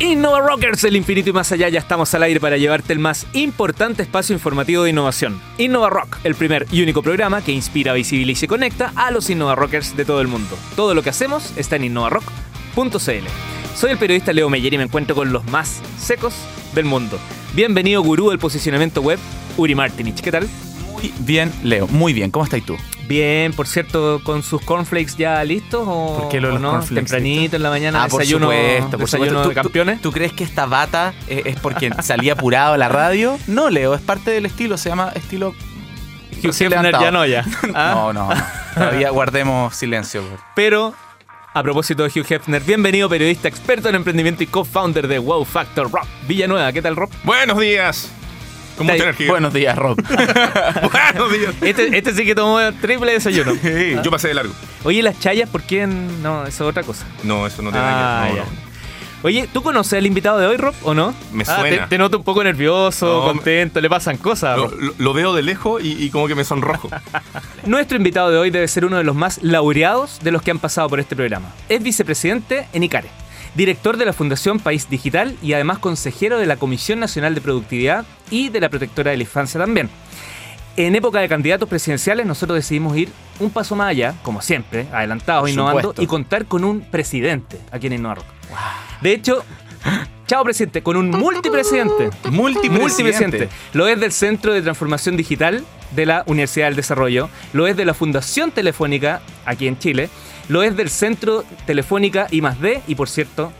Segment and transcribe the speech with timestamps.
[0.00, 3.26] Innova Rockers, el infinito y más allá, ya estamos al aire para llevarte el más
[3.34, 5.38] importante espacio informativo de innovación.
[5.58, 9.56] Innova Rock, el primer y único programa que inspira, visibiliza y conecta a los Innova
[9.56, 10.56] Rockers de todo el mundo.
[10.74, 13.26] Todo lo que hacemos está en innovarock.cl.
[13.76, 16.32] Soy el periodista Leo Meyer y me encuentro con los más secos
[16.74, 17.18] del mundo.
[17.52, 19.18] Bienvenido, gurú del posicionamiento web,
[19.58, 20.22] Uri Martinich.
[20.22, 20.48] ¿Qué tal?
[20.92, 21.86] Muy bien, Leo.
[21.88, 22.30] Muy bien.
[22.30, 22.74] ¿Cómo estás tú?
[23.10, 26.70] Bien, por cierto, con sus cornflakes ya listos o, ¿Por qué lo o los no?
[26.70, 29.48] cornflakes Tempranito en la mañana, Ah, por desayuno, supuesto, por desayuno supuesto.
[29.48, 29.96] de ¿Tú- campeones.
[30.00, 33.36] ¿Tú, tú crees que esta bata es, es porque salía apurado a la radio?
[33.48, 34.78] No, Leo, es parte del estilo.
[34.78, 35.54] Se llama estilo.
[36.42, 37.44] Hugh Hefner ya no ya.
[37.74, 37.90] ¿Ah?
[37.96, 38.42] No, no, no.
[38.74, 40.22] Todavía guardemos silencio.
[40.54, 40.94] Pero,
[41.52, 45.90] a propósito de Hugh Hefner, bienvenido periodista, experto en emprendimiento y co-founder de Wow Factor,
[45.90, 46.72] Rob Villanueva.
[46.72, 47.10] ¿Qué tal, Rob?
[47.24, 48.12] Buenos días.
[48.80, 49.28] Con mucha Está- energía.
[49.30, 49.96] Buenos días, Rob.
[50.06, 51.54] Buenos días.
[51.60, 53.52] Este, este sí que tomó triple desayuno.
[54.02, 54.54] Yo pasé de largo.
[54.84, 55.86] Oye, las chayas, ¿por qué?
[55.86, 57.04] No, eso es otra cosa.
[57.22, 58.44] No, eso no tiene Ah, nada que ver.
[58.44, 58.70] no.
[59.22, 61.12] Oye, ¿tú conoces al invitado de hoy, Rob, o no?
[61.30, 61.82] Me Ah, suena.
[61.84, 64.56] te, te noto un poco nervioso, No, contento, le pasan cosas.
[64.56, 66.88] Lo- lo veo de lejos y, y como que me sonrojo.
[67.66, 70.58] Nuestro invitado de hoy debe ser uno de los más laureados de los que han
[70.58, 71.48] pasado por este programa.
[71.68, 73.10] Es vicepresidente en ICARE,
[73.54, 78.04] director de la Fundación País Digital y además consejero de la Comisión Nacional de Productividad
[78.30, 79.88] y de la Protectora de la Infancia también.
[80.76, 85.42] En época de candidatos presidenciales nosotros decidimos ir un paso más allá, como siempre, adelantados,
[85.42, 86.02] Por innovando supuesto.
[86.02, 88.26] y contar con un presidente aquí en Innova Rock.
[89.00, 89.44] De hecho,
[90.26, 92.10] chao presidente, con un multipresidente.
[92.30, 92.80] Multipresidente.
[92.80, 93.48] Multipresidente.
[93.72, 97.84] Lo es del Centro de Transformación Digital de la Universidad del Desarrollo, lo es de
[97.84, 100.08] la Fundación Telefónica aquí en Chile,
[100.50, 103.52] lo es del Centro Telefónica I D y por cierto,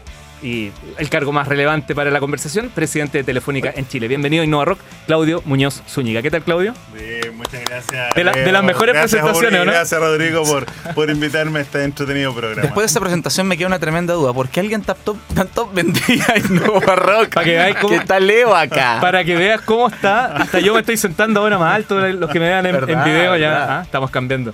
[0.42, 4.08] y el cargo más relevante para la conversación, presidente de Telefónica en Chile.
[4.08, 6.20] Bienvenido a Innova Rock, Claudio Muñoz Zúñiga.
[6.20, 6.74] ¿Qué tal, Claudio?
[6.92, 8.12] Bien, muchas gracias.
[8.14, 9.72] De la- de las mejores Gracias, presentaciones, Uri, ¿o no?
[9.72, 12.62] Gracias, Rodrigo, por, por invitarme a este entretenido programa.
[12.62, 14.32] Después de esa presentación me queda una tremenda duda.
[14.32, 17.34] ¿Por qué alguien tanto, tanto vendría en Nova Rock?
[17.34, 18.98] Para que veáis cómo- ¿Qué está Leo acá?
[19.00, 22.40] Para que veas cómo está, hasta yo me estoy sentando ahora más alto, los que
[22.40, 24.52] me vean en, en Verdad, video ya, ah, estamos cambiando.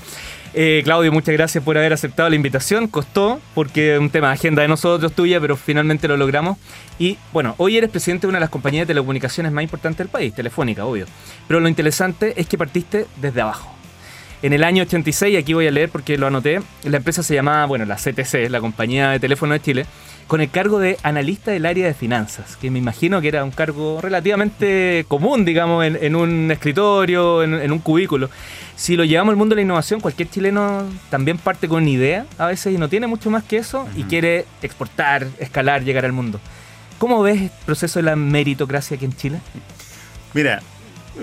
[0.59, 2.89] Eh, Claudio, muchas gracias por haber aceptado la invitación.
[2.89, 6.57] Costó, porque es un tema de agenda de nosotros, tuya, pero finalmente lo logramos.
[6.99, 10.09] Y bueno, hoy eres presidente de una de las compañías de telecomunicaciones más importantes del
[10.09, 11.05] país, Telefónica, obvio.
[11.47, 13.76] Pero lo interesante es que partiste desde abajo.
[14.43, 17.65] En el año 86, aquí voy a leer porque lo anoté, la empresa se llamaba,
[17.67, 19.87] bueno, la CTC, la Compañía de Teléfono de Chile,
[20.27, 23.51] con el cargo de analista del área de finanzas, que me imagino que era un
[23.51, 28.29] cargo relativamente común, digamos, en, en un escritorio, en, en un cubículo.
[28.75, 32.27] Si lo llevamos al mundo de la innovación, cualquier chileno también parte con una idea
[32.39, 36.13] a veces y no tiene mucho más que eso y quiere exportar, escalar, llegar al
[36.13, 36.41] mundo.
[36.99, 39.41] ¿Cómo ves el proceso de la meritocracia aquí en Chile?
[40.35, 40.63] Mira,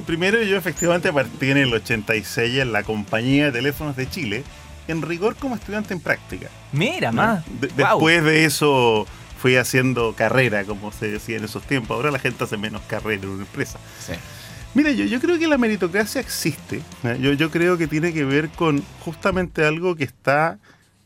[0.06, 4.44] primero yo efectivamente partí en el 86 en la compañía de teléfonos de Chile,
[4.88, 6.48] en rigor como estudiante en práctica.
[6.72, 7.22] Mira, ¿no?
[7.22, 7.46] más.
[7.62, 7.76] De- Wow.
[7.78, 9.06] Después de eso
[9.40, 11.96] fui haciendo carrera, como se decía en esos tiempos.
[11.96, 13.78] Ahora la gente hace menos carrera en una empresa.
[14.06, 14.14] Sí.
[14.74, 16.82] Mira, yo, yo creo que la meritocracia existe.
[17.04, 17.18] ¿eh?
[17.22, 20.58] Yo, yo creo que tiene que ver con justamente algo que está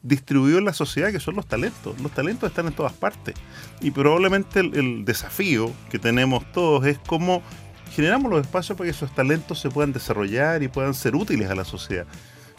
[0.04, 2.00] distribuido en la sociedad, que son los talentos.
[2.00, 3.36] Los talentos están en todas partes.
[3.82, 7.44] Y probablemente el, el desafío que tenemos todos es cómo
[7.92, 11.56] generamos los espacios para que esos talentos se puedan desarrollar y puedan ser útiles a
[11.56, 12.06] la sociedad.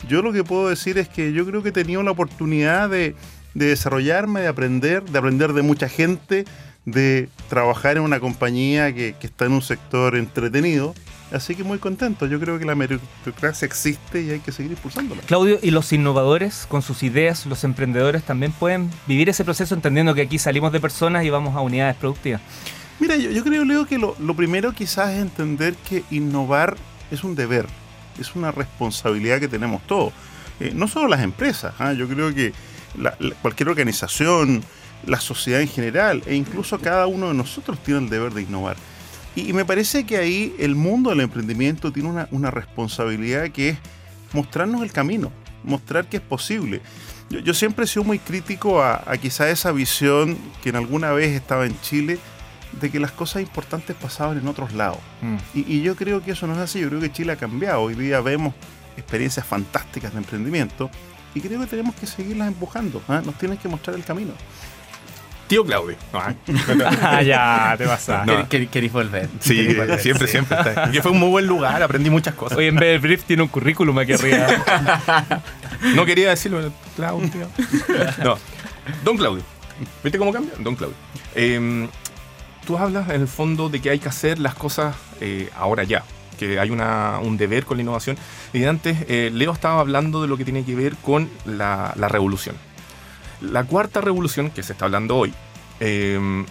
[0.09, 3.15] Yo lo que puedo decir es que yo creo que he tenido la oportunidad de,
[3.55, 6.45] de desarrollarme, de aprender, de aprender de mucha gente,
[6.85, 10.95] de trabajar en una compañía que, que está en un sector entretenido.
[11.33, 12.27] Así que muy contento.
[12.27, 15.21] Yo creo que la meritocracia existe y hay que seguir impulsándola.
[15.23, 20.15] Claudio, y los innovadores con sus ideas, los emprendedores también pueden vivir ese proceso entendiendo
[20.15, 22.41] que aquí salimos de personas y vamos a unidades productivas.
[23.01, 26.77] Mira, yo, creo, Leo, que lo, primero quizás es entender que innovar
[27.13, 27.67] es un deber,
[28.19, 30.13] es una responsabilidad que tenemos todos.
[30.59, 31.93] Eh, no solo las empresas, ¿ah?
[31.93, 32.53] yo creo que
[33.41, 34.65] cualquier organización,
[35.07, 38.77] la sociedad en general e incluso cada uno de nosotros tiene el deber de innovar.
[39.37, 43.79] Y, me parece que ahí el mundo del emprendimiento tiene una, una responsabilidad que es
[44.33, 45.31] mostrarnos el camino,
[45.63, 46.81] mostrar que es posible.
[47.31, 51.13] Yo, yo siempre he sido muy crítico a, a quizá esa visión que en alguna
[51.13, 52.19] vez estaba en Chile
[52.73, 54.99] de que las cosas importantes pasaban en otros lados.
[55.55, 57.83] Y, y yo creo que eso no es así, yo creo que Chile ha cambiado.
[57.83, 58.55] Hoy día vemos
[58.97, 60.91] experiencias fantásticas de emprendimiento
[61.35, 63.03] y creo que tenemos que seguirlas empujando.
[63.09, 63.23] ¿ah?
[63.25, 64.33] Nos tienen que mostrar el camino.
[65.47, 65.97] Tío Claudio.
[66.13, 66.35] Ah,
[67.01, 68.27] Ah, ya, te vas a.
[68.27, 68.35] No.
[68.35, 69.31] ¿Quer- quer- ¿Querís volver?
[69.41, 69.99] sí, ¿Querís volver?
[70.01, 70.33] siempre, Sí.
[70.33, 70.59] siempre.
[70.59, 70.91] Está.
[70.91, 72.59] Que fue un muy buen lugar, aprendí muchas cosas.
[72.59, 74.47] Oye, en vez del brief tiene un currículum aquí arriba.
[75.95, 77.49] No quería decirlo, pero Claudio.
[78.25, 78.37] No.
[79.05, 79.43] Don Claudio.
[80.03, 80.53] ¿Viste cómo cambia?
[80.59, 80.97] Don Claudio.
[81.35, 81.89] Eh,
[82.69, 86.05] tú hablas en el fondo de que hay que hacer las cosas eh, ahora ya.
[86.39, 88.17] Que hay un deber con la innovación.
[88.53, 92.55] Y antes, eh, Leo estaba hablando de lo que tiene que ver con la, revolución.
[93.41, 95.33] La cuarta revolución que se está hablando hoy
[95.81, 96.45] eh,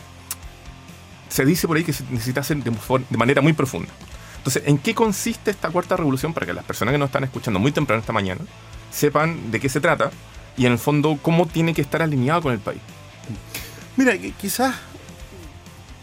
[1.29, 2.71] se dice por ahí que se necesita hacer de,
[3.09, 3.93] de manera muy profunda.
[4.37, 7.59] Entonces, ¿en qué consiste esta cuarta revolución para que las personas que nos están escuchando
[7.59, 8.41] muy temprano esta mañana
[8.89, 10.09] sepan de qué se trata
[10.57, 12.81] y en el fondo cómo tiene que estar alineado con el país?
[13.95, 14.73] Mira, qui- quizás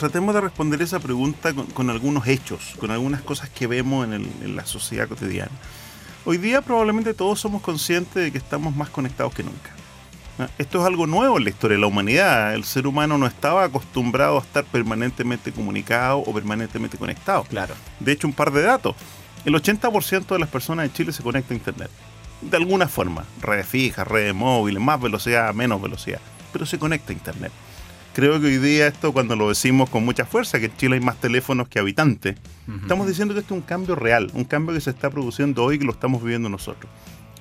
[0.05, 4.13] tratemos de responder esa pregunta con, con algunos hechos, con algunas cosas que vemos en,
[4.13, 5.51] el- en la sociedad cotidiana.
[6.27, 9.71] Hoy día probablemente todos somos conscientes de que estamos más conectados que nunca.
[10.39, 10.49] ¿Ah?
[10.59, 12.55] Esto es algo nuevo en la historia de la humanidad.
[12.55, 17.45] El ser humano no estaba acostumbrado a estar permanentemente comunicado o permanentemente conectado.
[17.45, 17.75] Claro.
[17.99, 18.95] De hecho, un par de datos.
[19.47, 21.91] El 80% de las personas en Chile se conecta a Internet.
[22.43, 23.25] De alguna forma.
[23.41, 26.21] Redes fijas, redes móviles, más velocidad, menos velocidad.
[26.53, 27.53] Pero se conecta a Internet.
[28.15, 31.01] Creo que hoy día esto, cuando lo decimos con mucha fuerza, que en Chile hay
[31.01, 32.37] más teléfonos que habitantes,
[32.81, 35.75] estamos diciendo que esto es un cambio real, un cambio que se está produciendo hoy
[35.75, 36.89] y que lo estamos viviendo nosotros.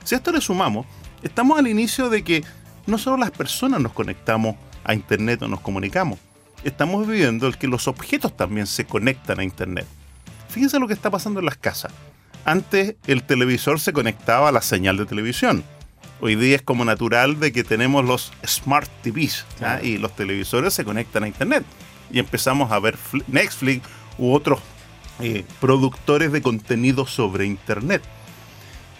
[0.03, 0.87] Si a esto le sumamos,
[1.21, 2.43] estamos al inicio de que
[2.87, 6.17] no solo las personas nos conectamos a Internet o nos comunicamos,
[6.63, 9.85] estamos viviendo el que los objetos también se conectan a Internet.
[10.49, 11.93] Fíjense lo que está pasando en las casas.
[12.45, 15.63] Antes el televisor se conectaba a la señal de televisión.
[16.25, 19.45] Hoy día es como natural de que tenemos los smart TVs
[19.83, 21.65] y los televisores se conectan a Internet.
[22.13, 23.85] Y empezamos a ver Fli- Netflix
[24.17, 24.61] u otros
[25.19, 28.01] eh, productores de contenido sobre Internet.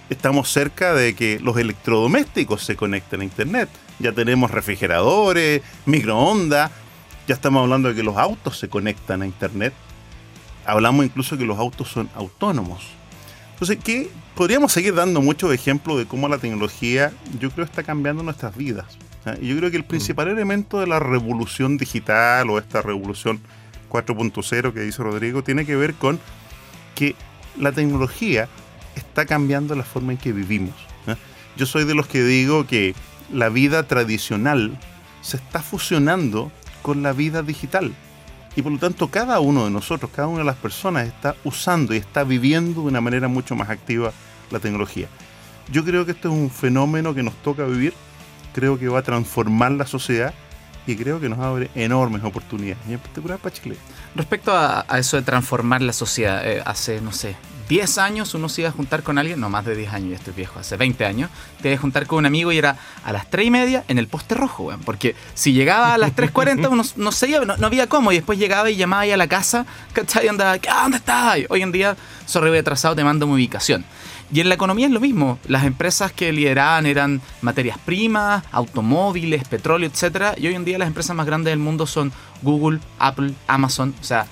[0.09, 3.69] Estamos cerca de que los electrodomésticos se conecten a Internet.
[3.99, 6.71] Ya tenemos refrigeradores, microondas,
[7.25, 9.73] ya estamos hablando de que los autos se conectan a Internet.
[10.65, 12.83] Hablamos incluso que los autos son autónomos.
[13.53, 14.09] Entonces, ¿qué?
[14.35, 18.97] Podríamos seguir dando muchos ejemplos de cómo la tecnología, yo creo, está cambiando nuestras vidas.
[19.41, 23.39] Y yo creo que el principal elemento de la revolución digital o esta revolución
[23.89, 26.19] 4.0 que dice Rodrigo tiene que ver con
[26.95, 27.15] que
[27.57, 28.50] la tecnología
[28.95, 30.75] está cambiando la forma en que vivimos.
[31.07, 31.18] ¿ya?
[31.56, 32.95] Yo soy de los que digo que
[33.31, 34.77] la vida tradicional
[35.21, 36.51] se está fusionando
[36.81, 37.94] con la vida digital.
[38.55, 41.94] Y por lo tanto, cada uno de nosotros, cada una de las personas está usando
[41.94, 44.11] y está viviendo de una manera mucho más activa
[44.51, 45.07] la tecnología.
[45.71, 47.94] Yo creo que esto es un fenómeno que nos toca vivir,
[48.53, 50.33] creo que va a transformar la sociedad
[50.85, 53.77] y creo que nos abre enormes oportunidades, y en particular para Chile.
[54.15, 57.35] Respecto a, eso de transformar la sociedad, eh, hace, no sé,
[57.73, 60.17] 10 años uno se iba a juntar con alguien, no más de 10 años, ya
[60.17, 63.11] estoy viejo, hace 20 años, te iba a juntar con un amigo y era a
[63.11, 66.69] las 3 y media en el poste rojo, weón, porque si llegaba a las 3.40
[66.69, 69.25] uno no, se iba, no, había cómo, y después llegaba y llamaba ahí a la
[69.25, 70.25] casa, ¿cachai?
[70.25, 70.69] Y andaba, "¿Qué?
[70.69, 71.39] ¿dónde estás?
[71.49, 71.97] Hoy en día,
[72.27, 73.83] sorry, voy atrasado, te mando mi ubicación.
[74.31, 75.39] Y en la economía es lo mismo.
[75.47, 80.35] Las empresas que lideraban eran materias primas, automóviles, petróleo, etcétera.
[80.37, 82.11] Y hoy en día las empresas más grandes del mundo son
[82.43, 83.93] Google, Apple, Amazon.
[83.99, 84.27] O sea,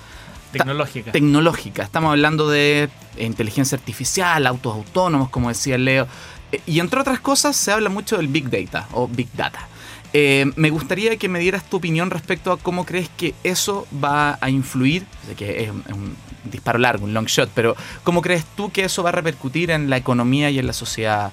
[0.52, 1.12] Tecnológica.
[1.12, 1.82] tecnológica.
[1.82, 2.88] Estamos hablando de
[3.18, 6.06] inteligencia artificial, autos autónomos, como decía Leo.
[6.52, 9.68] Eh, Y entre otras cosas, se habla mucho del Big Data o Big Data.
[10.14, 14.36] Eh, me gustaría que me dieras tu opinión respecto a cómo crees que eso va
[14.42, 15.06] a influir.
[15.26, 16.14] Sé que es un, es un
[16.44, 19.88] disparo largo, un long shot, pero ¿cómo crees tú que eso va a repercutir en
[19.88, 21.32] la economía y en la sociedad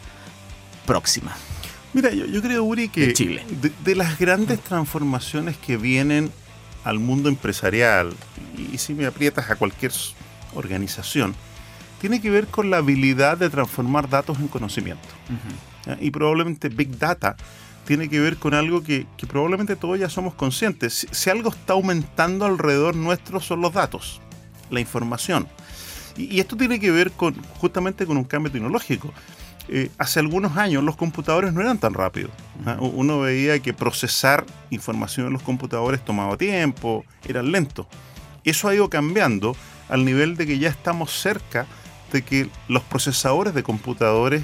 [0.85, 1.35] próxima?
[1.91, 3.43] Mira, yo, yo creo, Uri, que De Chile.
[3.49, 6.31] de, de las grandes transformaciones que vienen
[6.83, 8.13] al mundo empresarial,
[8.57, 9.91] y, si me aprietas a cualquier
[10.55, 11.35] organización,
[11.99, 15.07] tiene que ver con la habilidad de transformar datos en conocimiento.
[15.99, 17.35] Y probablemente Big Data
[17.85, 20.93] tiene que ver con algo que, que probablemente todos ya somos conscientes.
[20.93, 24.21] Si, si algo está aumentando alrededor nuestro son los datos,
[24.69, 25.47] la información.
[26.15, 29.11] Y, y esto tiene que ver con justamente con un cambio tecnológico.
[29.71, 32.31] Eh, hace algunos años los computadores no eran tan rápidos.
[32.65, 32.77] ¿ah?
[32.79, 37.85] Uno veía que procesar información en los computadores tomaba tiempo, eran lentos.
[38.43, 39.55] Eso ha ido cambiando
[39.87, 41.67] al nivel de que ya estamos cerca
[42.11, 44.43] de que los procesadores de computadores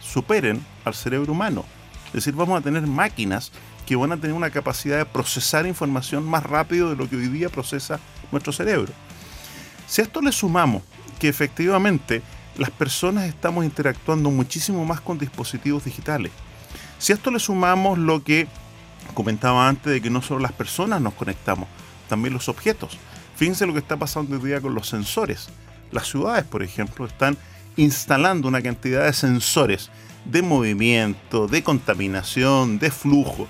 [0.00, 1.64] superen al cerebro humano.
[2.06, 3.50] Es decir, vamos a tener máquinas
[3.86, 7.26] que van a tener una capacidad de procesar información más rápido de lo que hoy
[7.26, 7.98] día procesa
[8.30, 8.92] nuestro cerebro.
[9.88, 10.84] Si a esto le sumamos
[11.18, 12.22] que efectivamente
[12.60, 16.30] las personas estamos interactuando muchísimo más con dispositivos digitales,
[16.98, 18.48] si a esto le sumamos lo que
[19.14, 21.66] comentaba antes de que no solo las personas nos conectamos,
[22.06, 22.98] también los objetos.
[23.34, 25.48] Fíjense lo que está pasando hoy día con los sensores.
[25.90, 27.38] Las ciudades, por ejemplo, están
[27.76, 29.88] instalando una cantidad de sensores
[30.26, 33.48] de movimiento, de contaminación, de flujo.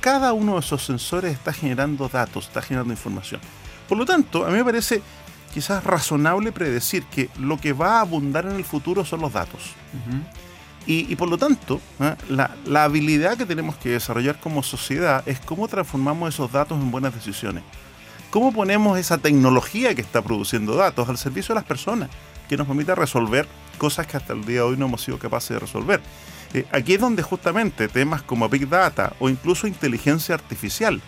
[0.00, 3.40] Cada uno de esos sensores está generando datos, está generando información.
[3.88, 5.02] Por lo tanto, a mí me parece
[5.54, 9.70] quizás razonable predecir que lo que va a abundar en el futuro son los datos.
[10.84, 12.16] Y, y por lo tanto, ¿eh?
[12.28, 16.90] la, la habilidad que tenemos que desarrollar como sociedad es cómo transformamos esos datos en
[16.90, 17.62] buenas decisiones.
[18.30, 22.10] ¿Cómo ponemos esa tecnología que está produciendo datos al servicio de las personas
[22.48, 23.46] que nos permita resolver
[23.78, 26.00] cosas que hasta el día de hoy no hemos sido capaces de resolver?
[26.52, 31.00] Eh, aquí es donde justamente temas como Big Data o incluso inteligencia artificial,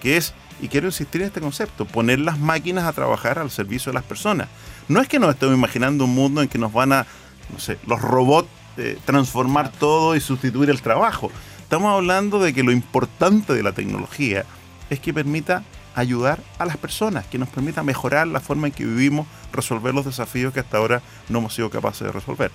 [0.00, 3.90] que es y quiero insistir en este concepto, poner las máquinas a trabajar al servicio
[3.90, 4.48] de las personas.
[4.88, 7.06] No es que nos estemos imaginando un mundo en que nos van a,
[7.52, 11.30] no sé, los robots eh, transformar todo y sustituir el trabajo.
[11.62, 14.44] Estamos hablando de que lo importante de la tecnología
[14.90, 15.64] es que permita
[15.94, 20.04] ayudar a las personas, que nos permita mejorar la forma en que vivimos, resolver los
[20.04, 22.50] desafíos que hasta ahora no hemos sido capaces de resolver.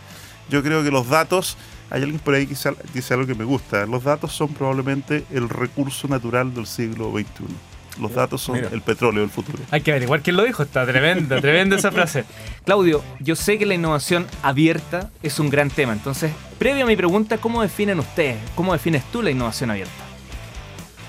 [0.49, 1.57] Yo creo que los datos,
[1.89, 2.55] hay alguien por ahí que
[2.93, 7.74] dice algo que me gusta, los datos son probablemente el recurso natural del siglo XXI.
[7.99, 9.59] Los datos son el petróleo del futuro.
[9.71, 10.63] Hay que averiguar quién lo dijo.
[10.63, 12.25] Está tremenda, tremenda esa frase.
[12.65, 15.93] Claudio, yo sé que la innovación abierta es un gran tema.
[15.93, 18.37] Entonces, previo a mi pregunta, ¿cómo definen ustedes?
[18.55, 19.93] ¿Cómo defines tú la innovación abierta?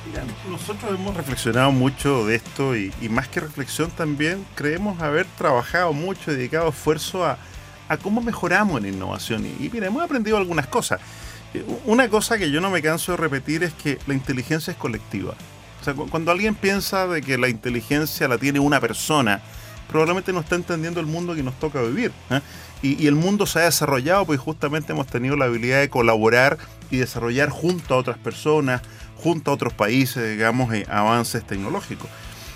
[0.06, 5.92] Mira, nosotros hemos reflexionado mucho de esto y, más que reflexión también creemos haber trabajado
[5.92, 7.38] mucho, dedicado esfuerzo a,
[8.02, 9.44] cómo mejoramos la innovación.
[9.44, 11.00] Y, y mira, hemos aprendido algunas cosas.
[11.52, 14.76] Eh, una cosa que yo no me canso de repetir es que la inteligencia es
[14.76, 15.34] colectiva
[15.94, 19.40] cuando alguien piensa de que la inteligencia la tiene una persona,
[19.88, 22.12] probablemente no está entendiendo el mundo que nos toca vivir.
[22.30, 22.40] ¿eh?
[22.82, 26.58] Y, el mundo se ha desarrollado porque justamente hemos tenido la habilidad de colaborar
[26.90, 28.82] y desarrollar junto a otras personas,
[29.16, 32.08] junto a otros países, digamos, eh, avances tecnológicos.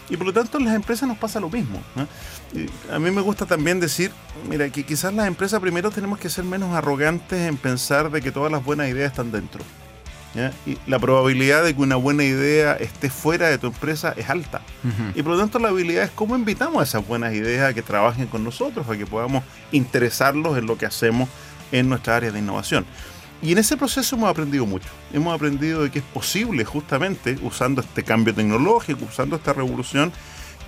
[0.09, 1.81] Y por lo tanto en las empresas nos pasa lo mismo.
[1.97, 2.67] ¿eh?
[2.93, 4.11] a mí me gusta también decir,
[4.49, 8.33] mira, que quizás las empresas primero tenemos que ser menos arrogantes en pensar de que
[8.33, 9.63] todas las buenas ideas están dentro.
[10.67, 14.63] Y la probabilidad de que una buena idea esté fuera de tu empresa es alta.
[15.15, 17.83] Y por lo tanto la habilidad es cómo invitamos a esas buenas ideas a que
[17.83, 21.29] trabajen con nosotros, a que podamos interesarlos en lo que hacemos
[21.73, 22.87] en nuestra área de innovación.
[23.43, 24.89] Y en ese proceso hemos aprendido mucho.
[25.13, 30.13] Hemos aprendido de que es posible justamente, usando este cambio tecnológico, usando esta revolución,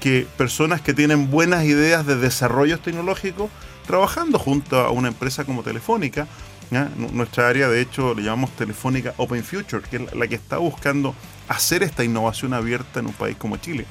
[0.01, 3.51] que personas que tienen buenas ideas de desarrollo tecnológico,
[3.87, 6.27] trabajando junto a una empresa como Telefónica,
[7.13, 11.15] nuestra área, de hecho, le llamamos Telefónica Open Future, que es la que está buscando
[11.49, 13.85] hacer esta innovación abierta en un país como Chile.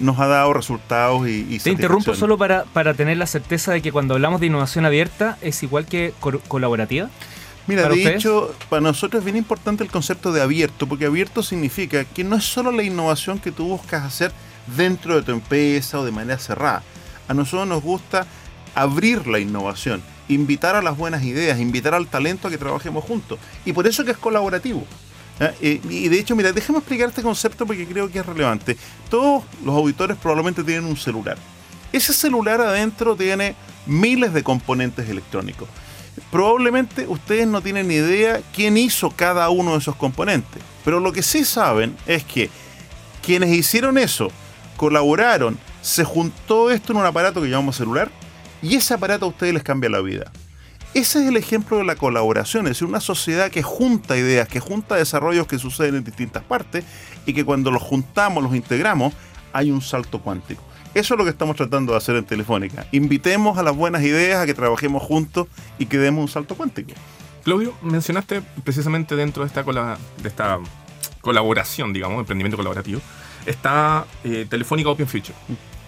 [0.00, 3.92] nos ha dado resultados y, Te interrumpo solo para, para tener la certeza de que
[3.92, 6.12] cuando hablamos de innovación abierta es igual que
[6.48, 7.10] colaborativa.
[7.68, 12.04] Mira, de hecho, para nosotros es bien importante el concepto de abierto, porque abierto significa
[12.04, 14.32] que no es solo la innovación que tú buscas hacer
[14.76, 16.82] dentro de tu empresa o de manera cerrada.
[17.28, 18.26] A nosotros nos gusta
[18.74, 23.38] abrir la innovación invitar a las buenas ideas, invitar al talento a que trabajemos juntos.
[23.64, 24.84] Y por eso que es colaborativo.
[25.60, 28.76] Y de hecho, mira, déjame explicar este concepto porque creo que es relevante.
[29.08, 31.38] Todos los auditores probablemente tienen un celular.
[31.92, 33.54] Ese celular adentro tiene
[33.86, 35.68] miles de componentes electrónicos.
[36.32, 40.60] Probablemente ustedes no tienen idea quién hizo cada uno de esos componentes.
[40.84, 42.50] Pero lo que sí saben es que
[43.22, 44.30] quienes hicieron eso,
[44.76, 48.10] colaboraron, se juntó esto en un aparato que llamamos celular
[48.62, 50.30] y ese aparato a ustedes les cambia la vida.
[50.94, 54.58] Ese es el ejemplo de la colaboración, es decir, una sociedad que junta ideas, que
[54.58, 56.84] junta desarrollos que suceden en distintas partes
[57.26, 59.12] y que cuando los juntamos, los integramos,
[59.52, 60.62] hay un salto cuántico.
[60.94, 62.86] Eso es lo que estamos tratando de hacer en Telefónica.
[62.92, 65.46] Invitemos a las buenas ideas a que trabajemos juntos
[65.78, 66.92] y que demos un salto cuántico.
[67.44, 70.58] Claudio, mencionaste precisamente dentro de esta,
[71.20, 73.00] colaboración, digamos, emprendimiento colaborativo,
[73.44, 75.34] está eh, Telefónica Open Future.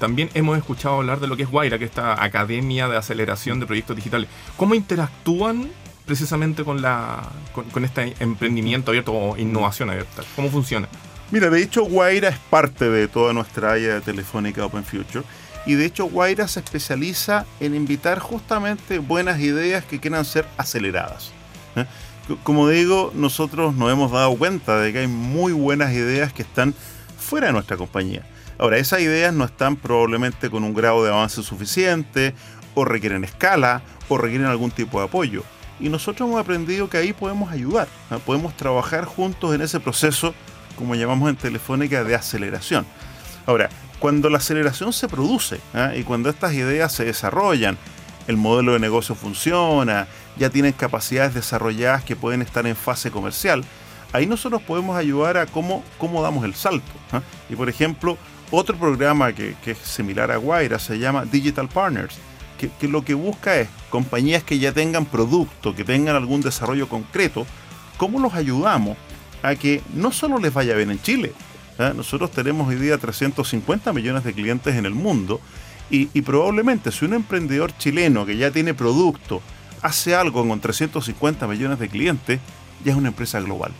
[0.01, 3.61] También hemos escuchado hablar de lo que es Guaira, que es esta academia de aceleración
[3.61, 4.31] de proyectos digitales.
[4.57, 5.69] ¿Cómo interactúan
[6.07, 10.23] precisamente con, la, con, este emprendimiento abierto o innovación abierta?
[10.35, 10.89] ¿Cómo funciona?
[11.31, 15.23] Mira, de hecho Guaira es parte de toda nuestra área de Telefónica Open Future.
[15.67, 21.31] Y de hecho Guaira se especializa en invitar justamente buenas ideas que quieran ser aceleradas.
[21.77, 21.85] ¿eh?
[22.43, 26.75] Como digo, nosotros nos hemos dado cuenta de que hay muy buenas ideas que están
[27.19, 28.25] fuera de nuestra compañía.
[28.61, 32.35] Ahora, esas ideas no están probablemente con un grado de avance suficiente,
[32.75, 35.45] o requieren escala, o requieren algún tipo de apoyo.
[35.81, 37.89] Y nosotros hemos aprendido que ahí podemos ayudar,
[38.27, 40.35] podemos trabajar juntos en ese proceso,
[40.77, 42.85] como llamamos en Telefónica, de aceleración.
[43.47, 45.93] Ahora, cuando la aceleración se produce ¿ah?
[45.97, 47.79] y cuando estas ideas se desarrollan,
[48.27, 53.65] el modelo de negocio funciona, ya tienen capacidades desarrolladas que pueden estar en fase comercial,
[54.13, 56.93] ahí nosotros podemos ayudar a cómo, cómo damos el salto.
[57.13, 57.23] ¿ah?
[57.49, 58.19] Y por ejemplo,
[58.51, 62.17] otro programa que, es similar a Guaira se llama Digital Partners,
[62.59, 67.47] que, lo que busca es compañías que ya tengan producto, que tengan algún desarrollo concreto,
[67.97, 68.99] ¿cómo los ayudamos
[69.43, 71.33] a que no solo les vaya bien en Chile?
[71.79, 71.93] ¿Ah?
[71.97, 75.41] Nosotros tenemos hoy día 350 millones de clientes en el mundo
[75.93, 79.43] y probablemente si un emprendedor chileno que ya tiene producto
[79.83, 82.41] hace algo con 350 millones de clientes,
[82.85, 83.73] ya es una empresa global.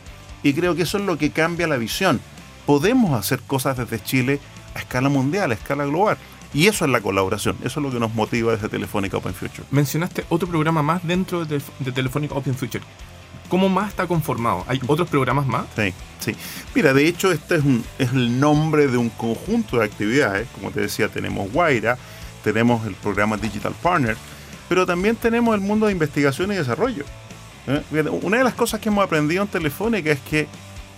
[0.43, 2.21] Y creo que eso es lo que cambia la visión.
[2.67, 4.41] Podemos hacer cosas desde Chile
[4.75, 6.19] a escala mundial, a escala global.
[6.53, 9.63] Y eso es la colaboración, eso es lo que nos motiva desde Telefónica Open Future.
[9.71, 11.61] Mencionaste otro programa más dentro de,
[11.95, 12.83] Telefónica Open Future.
[13.49, 14.65] ¿Cómo más está conformado?
[14.69, 15.67] ¿Hay otros programas más?
[15.77, 16.35] Sí, sí.
[16.75, 20.49] Mira, de hecho, este es, un, es el nombre de un conjunto de actividades.
[20.55, 21.99] Como te decía, tenemos Guaira,
[22.43, 24.17] tenemos el programa Digital Partner,
[24.69, 27.05] pero también tenemos el mundo de investigación y desarrollo.
[27.67, 27.83] ¿eh?
[28.23, 30.49] Una de las cosas que hemos aprendido en Telefónica es que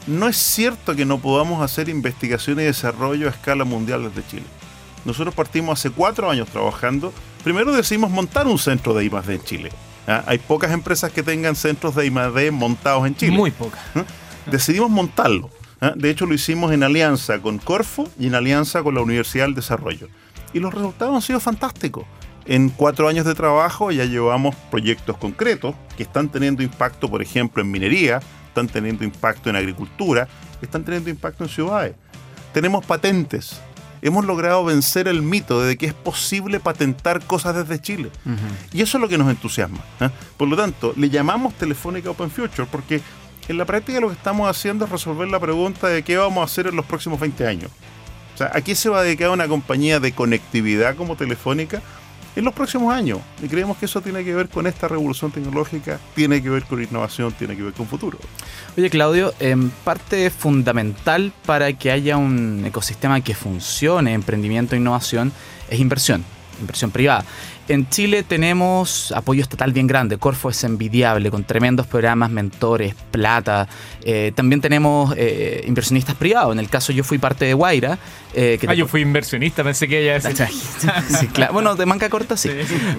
[0.06, 4.46] no es cierto que no podamos hacer investigación y desarrollo a escala mundial desde Chile.
[5.04, 7.12] Nosotros partimos hace cuatro años trabajando.
[7.42, 9.34] Primero decidimos montar un centro de I+.D.
[9.34, 9.72] en Chile.
[10.06, 10.22] ¿ah?
[10.26, 12.50] Hay pocas empresas que tengan centros de I+.D.
[12.52, 13.32] montados en Chile.
[13.32, 13.80] Muy pocas.
[13.94, 14.04] ¿Ah?
[14.46, 15.50] Decidimos montarlo.
[15.80, 15.92] ¿ah?
[15.96, 19.54] De hecho, lo hicimos en alianza con Corfo y en alianza con la Universidad del
[19.54, 20.08] Desarrollo.
[20.52, 22.04] Y los resultados han sido fantásticos.
[22.44, 27.62] En cuatro años de trabajo ya llevamos proyectos concretos que están teniendo impacto, por ejemplo,
[27.62, 30.28] en minería, están teniendo impacto en agricultura,
[30.60, 31.94] están teniendo impacto en ciudades.
[32.52, 33.60] Tenemos patentes.
[34.02, 38.10] Hemos logrado vencer el mito de que es posible patentar cosas desde Chile.
[38.72, 39.78] Y eso es lo que nos entusiasma.
[40.00, 40.10] ¿eh?
[40.36, 43.00] Por lo tanto, le llamamos Telefónica Open Future porque
[43.46, 46.44] en la práctica lo que estamos haciendo es resolver la pregunta de qué vamos a
[46.44, 47.70] hacer en los próximos 20 años.
[48.34, 51.80] O sea, ¿a qué se va a dedicar una compañía de conectividad como Telefónica
[52.36, 53.20] en los próximos años.
[53.42, 56.82] Y creemos que eso tiene que ver con esta revolución tecnológica, tiene que ver con
[56.82, 58.18] innovación, tiene que ver con futuro.
[58.76, 65.32] Oye, Claudio, en parte fundamental para que haya un ecosistema que funcione, emprendimiento e innovación,
[65.68, 66.24] es inversión,
[66.60, 67.24] inversión privada.
[67.68, 70.18] En Chile tenemos apoyo estatal bien grande.
[70.18, 73.68] Corfo es envidiable, con tremendos programas, mentores, plata.
[74.04, 76.52] Eh, también tenemos eh, inversionistas privados.
[76.52, 77.98] En el caso yo fui parte de Guaira.
[78.34, 80.48] Eh, ah, yo fui inversionista, pensé que ella decía.
[81.08, 81.52] sí, claro.
[81.62, 82.50] Bueno, de manca corta sí.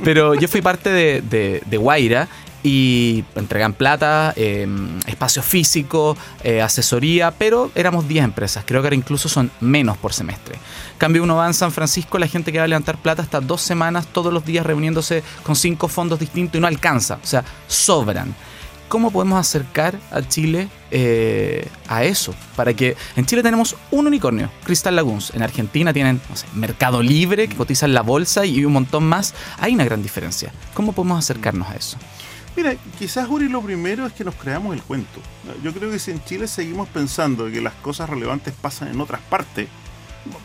[0.03, 2.27] Pero yo fui parte de, de, de Guaira
[2.63, 8.95] y entregan plata, em, espacio físico, eh, asesoría, pero éramos 10 empresas, creo que ahora
[8.95, 10.55] incluso son menos por semestre.
[10.97, 13.61] Cambio uno va en San Francisco, la gente que va a levantar plata hasta dos
[13.61, 18.33] semanas todos los días reuniéndose con cinco fondos distintos y no alcanza, o sea, sobran.
[18.93, 22.35] ¿Cómo podemos acercar a Chile eh, a eso?
[22.55, 25.33] Para que en Chile tenemos un unicornio, Crystal Lagoons.
[25.33, 26.21] En Argentina tienen
[26.53, 29.33] Mercado Libre, que cotiza en la bolsa y un montón más.
[29.57, 30.53] Hay una gran diferencia.
[30.75, 31.97] ¿Cómo podemos acercarnos a eso?
[32.55, 35.19] Mira, quizás Uri lo primero es que nos creamos el cuento.
[35.63, 39.21] Yo creo que si en Chile seguimos pensando que las cosas relevantes pasan en otras
[39.21, 39.67] partes,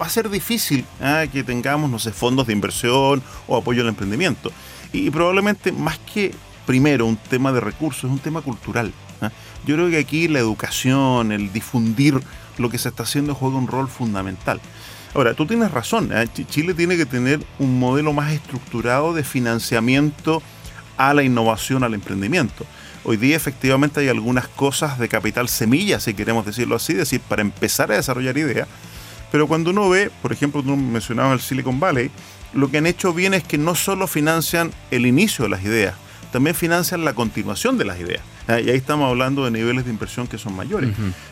[0.01, 1.25] va a ser difícil ¿ah?
[1.31, 4.51] que tengamos, no sé, fondos de inversión o apoyo al emprendimiento.
[4.93, 6.35] Y, probablemente más que
[6.67, 8.93] primero un tema de recursos, es un tema cultural.
[9.21, 9.31] ¿ah?
[9.67, 12.21] Yo creo que aquí la educación, el difundir
[12.57, 14.61] lo que se está haciendo juega un rol fundamental.
[15.15, 16.25] Ahora, tú tienes razón, ¿ah?
[16.27, 20.43] Chile tiene que tener un modelo más estructurado de financiamiento
[20.99, 22.67] a la innovación, al emprendimiento.
[23.05, 27.21] Hoy día efectivamente hay algunas cosas de capital semilla, si queremos decirlo así, es decir,
[27.21, 28.69] para empezar a desarrollar ideas.
[29.33, 32.11] Pero cuando uno ve, por ejemplo, tú mencionabas el Silicon Valley,
[32.53, 35.95] lo que han hecho bien es que no solo financian el inicio de las ideas,
[36.33, 38.23] también financian la continuación de las ideas.
[38.47, 40.91] Ah, y ahí estamos hablando de niveles de inversión que son mayores.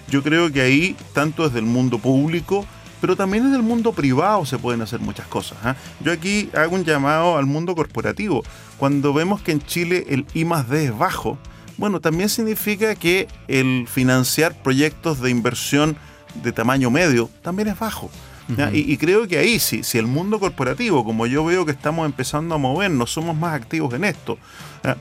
[0.09, 2.67] Yo creo que ahí, tanto desde el mundo público,
[3.01, 5.59] pero también en el mundo privado se pueden hacer muchas cosas.
[5.63, 5.77] ¿ah?
[6.01, 8.43] Yo aquí hago un llamado al mundo corporativo.
[8.79, 11.39] Cuando vemos que en Chile el I D es bajo,
[11.77, 15.97] bueno, también significa que el financiar proyectos de inversión
[16.43, 18.11] de tamaño medio también es bajo.
[18.73, 22.55] Y, creo que ahí, si, si el mundo corporativo, como yo veo que estamos empezando
[22.55, 24.39] a movernos, somos más activos en esto,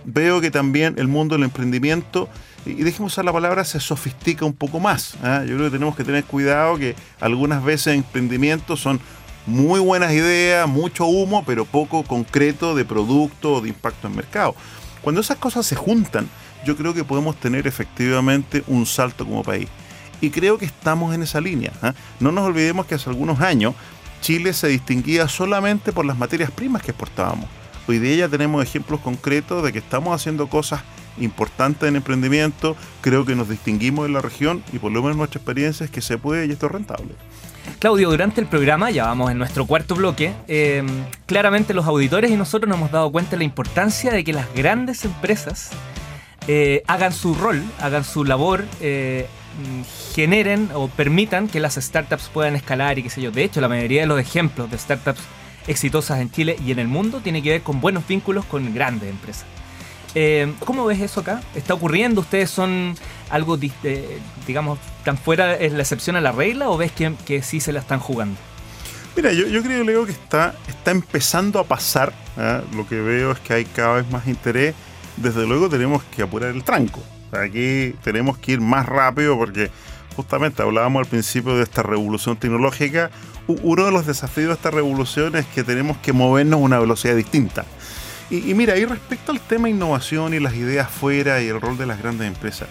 [0.04, 2.28] veo que también el mundo del emprendimiento
[2.66, 5.14] y dejemos usar la palabra, se sofistica un poco más.
[5.22, 9.00] Yo creo que tenemos que tener cuidado que algunas veces emprendimientos son
[9.46, 14.56] muy buenas ideas, mucho humo, pero poco concreto de producto o de impacto en mercado.
[15.02, 16.28] Cuando esas cosas se juntan,
[16.66, 19.70] yo creo que podemos tener efectivamente un salto como país.
[20.22, 21.72] Y creo que estamos en esa línea.
[21.82, 21.94] ¿ah?
[22.20, 23.76] No nos olvidemos que hace algunos años
[24.22, 27.48] Chile se distinguía solamente por las materias primas que exportábamos.
[27.88, 30.82] Hoy día ya tenemos ejemplos concretos de que estamos haciendo cosas
[31.20, 35.40] importante en emprendimiento, creo que nos distinguimos en la región y por lo menos nuestra
[35.40, 37.14] experiencia es que se puede y esto es rentable.
[37.80, 40.88] Claudio, durante el programa, ya vamos en nuestro cuarto bloque, em,
[41.26, 44.54] claramente los auditores y nosotros nos hemos dado cuenta de la importancia de que las
[44.54, 45.72] grandes empresas
[46.48, 49.28] eh, hagan su rol, hagan su labor, eh,
[50.14, 53.32] generen o permitan que las startups puedan escalar y qué sé yo.
[53.32, 55.22] De hecho, la mayoría de los ejemplos de startups
[55.68, 59.10] exitosas en Chile y en el mundo tiene que ver con buenos vínculos con grandes
[59.10, 59.46] empresas.
[60.14, 61.42] Eh, ¿Cómo ves eso acá?
[61.56, 62.22] ¿Está ocurriendo?
[62.22, 62.96] ¿Ustedes son
[63.30, 63.58] algo,
[64.46, 67.80] digamos, tan fuera, es la excepción a la regla o ves que, sí se la
[67.80, 68.38] están jugando?
[69.16, 72.14] Mira, yo, yo creo, Leo, que está, está empezando a pasar.
[72.74, 74.76] Lo que veo es que hay cada vez más interés.
[75.18, 77.02] Desde luego tenemos que apurar el tranco.
[77.32, 79.72] Aquí tenemos que ir más rápido porque
[80.16, 83.12] justamente hablábamos al principio de esta revolución tecnológica.
[83.48, 87.16] Uno de los desafíos de esta revolución es que tenemos que movernos a una velocidad
[87.16, 87.66] distinta.
[88.30, 91.86] Y, mira, y respecto al tema innovación y las ideas fuera y el rol de
[91.86, 92.68] las grandes empresas,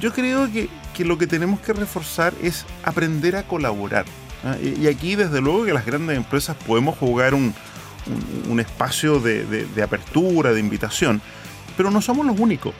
[0.00, 0.68] yo, creo que,
[1.04, 4.06] lo que tenemos que reforzar es aprender a colaborar.
[4.44, 4.56] ¿ah?
[4.60, 7.54] Y, aquí, desde luego, que las grandes empresas podemos jugar un,
[8.58, 11.20] espacio de, de, apertura, de invitación,
[11.76, 12.74] pero no somos los únicos.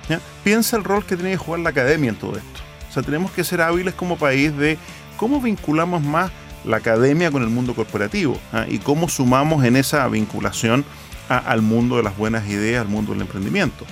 [0.45, 2.61] Piensa el rol que tiene que jugar la academia en todo esto.
[2.89, 4.79] O sea, tenemos que ser hábiles como país de
[5.17, 6.31] cómo vinculamos más
[6.65, 10.85] la academia con el mundo corporativo y cómo sumamos en esa vinculación
[11.29, 13.85] al mundo de las buenas ideas, al mundo del emprendimiento.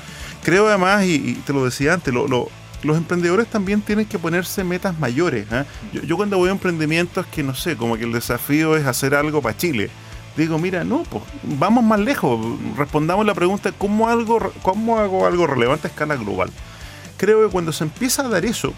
[0.42, 2.26] Creo además, y, te lo decía antes, lo,
[2.82, 5.46] los emprendedores también tienen que ponerse metas mayores.
[5.50, 5.64] ¿eh?
[5.92, 9.14] Yo, yo, cuando voy a emprendimientos que no sé, como que el desafío es hacer
[9.14, 9.90] algo para Chile.
[10.36, 12.40] Digo, mira, no, pues vamos más lejos.
[12.76, 16.50] Respondamos la pregunta, ¿cómo, algo, ¿cómo hago algo relevante a escala global?
[17.16, 18.72] Creo que cuando se empieza a dar eso,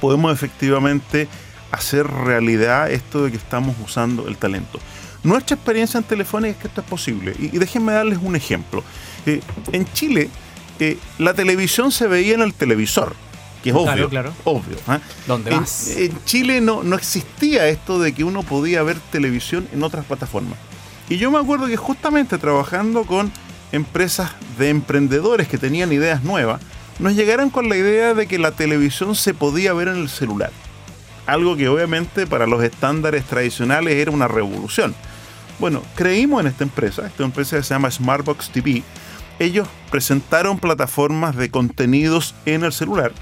[0.00, 1.28] podemos efectivamente
[1.72, 4.78] hacer realidad esto de que estamos usando el talento.
[5.24, 7.34] Nuestra experiencia en Telefónica es que esto es posible.
[7.38, 8.84] Y, y déjenme darles un ejemplo.
[9.26, 9.40] Eh,
[9.72, 10.28] en Chile,
[10.78, 13.14] eh, la televisión se veía en el televisor
[13.64, 14.10] que es obvio.
[14.10, 14.32] Claro, claro.
[14.44, 15.00] obvio ¿eh?
[15.26, 15.88] ¿Dónde en, más?
[15.96, 20.58] En Chile no, no existía esto de que uno podía ver televisión en otras plataformas.
[21.08, 23.30] Y yo me acuerdo que justamente trabajando con
[23.72, 26.60] empresas de emprendedores que tenían ideas nuevas,
[26.98, 30.50] nos llegaron con la idea de que la televisión se podía ver en el celular.
[31.26, 34.94] Algo que obviamente para los estándares tradicionales era una revolución.
[35.58, 38.82] Bueno, creímos en esta empresa, esta empresa se llama Smartbox TV.
[39.38, 43.12] Ellos presentaron plataformas de contenidos en el celular.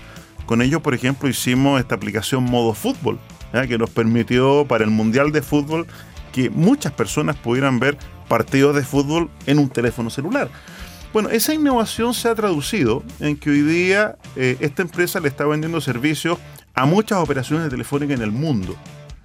[0.46, 3.18] Con ellos, por ejemplo, hicimos esta aplicación Modo Fútbol,
[3.52, 5.86] que nos permitió para el Mundial de Fútbol
[6.32, 7.96] que muchas personas pudieran ver
[8.28, 10.48] partidos de fútbol en un teléfono celular.
[11.12, 15.44] Bueno, esa innovación se ha traducido en que hoy día eh, esta empresa le está
[15.44, 16.38] vendiendo servicios
[16.74, 18.74] a muchas operaciones de telefónica en el mundo.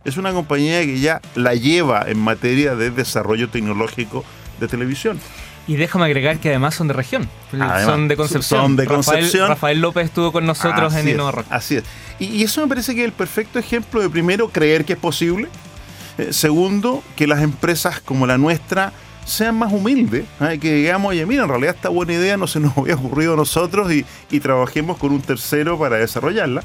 [0.04, 4.26] Es una compañía que ya la lleva en materia de desarrollo tecnológico
[4.60, 5.20] de televisión.
[5.67, 7.30] Y déjame agregar que además son de región.
[7.52, 8.62] Además, son de Concepción.
[8.62, 9.24] Son de Concepción.
[9.24, 11.43] Rafael, Rafael López estuvo con nosotros así en Innova.
[11.50, 11.84] Así es.
[12.20, 15.00] Y, y, eso me parece que es el perfecto ejemplo de primero creer que es
[15.00, 15.50] posible.
[16.17, 18.91] Eh, segundo, que las empresas como la nuestra
[19.25, 20.58] sean más humildes, ¿eh?
[20.58, 23.36] que digamos, oye, mira, en realidad esta buena idea no se nos había ocurrido a
[23.36, 26.63] nosotros y, trabajemos con un tercero para desarrollarla.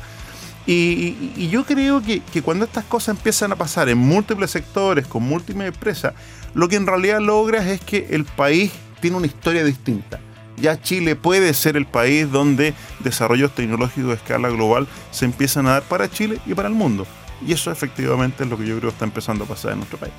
[0.65, 5.25] Y, yo creo que, que, cuando estas cosas empiezan a pasar en múltiples sectores, con
[5.25, 6.15] múltiples empresas,
[6.55, 10.21] lo que en realidad logras es que el país tiene una historia distinta.
[10.57, 15.73] Ya Chile puede ser el país donde desarrollos tecnológicos de escala global se empiezan a
[15.73, 17.07] dar para Chile y para el mundo.
[17.47, 19.99] Y eso efectivamente es lo que yo creo que está empezando a pasar en nuestro
[19.99, 20.13] país.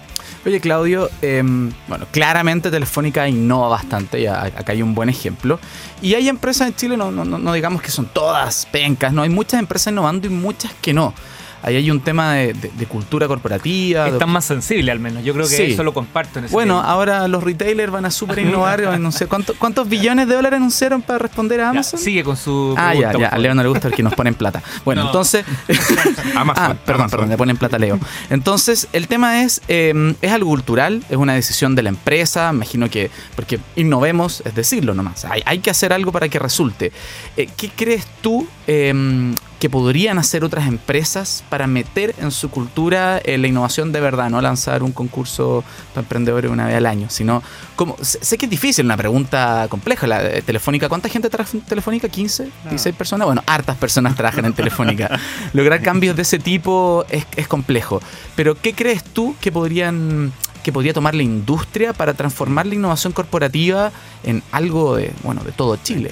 [0.46, 1.42] Oye, Claudio, eh,
[1.88, 5.60] bueno, claramente Telefónica innova bastante, y acá hay un buen ejemplo.
[6.02, 9.30] Y hay empresas en Chile, no, no, no digamos que son todas pencas, no, hay
[9.30, 11.14] muchas empresas innovando y muchas que no
[11.64, 14.06] ahí hay un tema de, de, de cultura corporativa.
[14.06, 14.34] Están de...
[14.34, 15.64] más sensibles al menos, yo creo que sí.
[15.64, 16.40] eso lo comparto.
[16.40, 16.92] En ese bueno, tema.
[16.92, 21.20] ahora los retailers van a super innovar, anunciar, ¿cuánto, ¿cuántos billones de dólares anunciaron para
[21.20, 22.00] responder a Amazon?
[22.00, 22.76] Ya, sigue con su...
[22.78, 24.62] Ah, pregunta, ya, ya, a Leo no le gusta el que nos ponen plata.
[24.86, 25.08] Bueno, no.
[25.08, 25.46] entonces...
[26.36, 26.64] Amazon.
[26.64, 27.10] Ah, perdón, Amazon.
[27.10, 28.00] perdón, le ponen plata a Leo.
[28.30, 32.90] Entonces, el tema es, eh, es algo cultural, es una decisión de la empresa, imagino
[32.90, 36.92] que, porque innovemos, es decirlo nomás, hay, hay que hacer algo para que resulte.
[37.38, 43.20] Eh, ¿Qué crees tú eh, que podrían hacer otras empresas para meter en su cultura
[43.20, 47.10] eh, la innovación de verdad, no lanzar un concurso para emprendedores una vez al año,
[47.10, 47.42] sino
[47.78, 52.10] como sé, que es difícil, una pregunta compleja, la Telefónica, ¿cuánta gente trabaja en Telefónica?
[52.10, 52.50] ¿15?
[52.70, 53.26] ¿16 personas?
[53.26, 55.18] Bueno, hartas personas trabajan en Telefónica.
[55.54, 58.02] Lograr cambios de ese tipo es, es complejo.
[58.36, 63.14] Pero ¿qué crees tú que podrían que podría tomar la industria para transformar la innovación
[63.14, 66.12] corporativa en algo de, bueno, de todo Chile?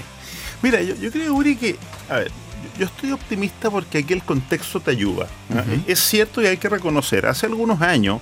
[0.61, 1.75] Mira, yo, yo creo, Uri, que,
[2.09, 2.31] a ver,
[2.77, 5.27] yo estoy optimista porque aquí el contexto te ayuda.
[5.49, 5.83] Uh -huh.
[5.87, 8.21] Es cierto y hay que reconocer, hace algunos años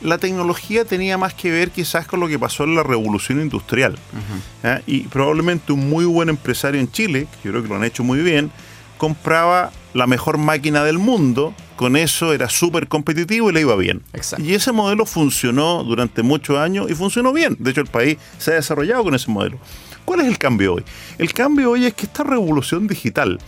[0.00, 3.94] la tecnología tenía más que ver quizás con lo que pasó en la revolución industrial.
[3.94, 4.78] Uh -huh.
[4.78, 4.82] ¿eh?
[4.86, 8.04] Y probablemente un muy buen empresario en Chile, que yo creo que lo han hecho
[8.04, 8.50] muy bien,
[8.96, 14.02] compraba la mejor máquina del mundo, con eso era súper competitivo y le iba bien.
[14.12, 14.44] Exacto.
[14.44, 17.56] Y ese modelo funcionó durante muchos años y funcionó bien.
[17.58, 19.58] De hecho, el país se ha desarrollado con ese modelo.
[20.08, 20.84] ¿Cuál es el cambio hoy?
[21.18, 23.38] El cambio hoy es que esta revolución digital